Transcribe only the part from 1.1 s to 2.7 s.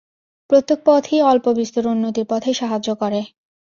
অল্পবিস্তর উন্নতির পথে